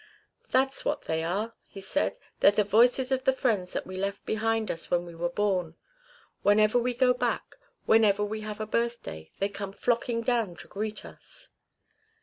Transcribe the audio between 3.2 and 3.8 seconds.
the friends